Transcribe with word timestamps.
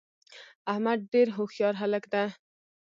احمدډیرهوښیارهلک 0.71 2.03
ده 2.13 2.23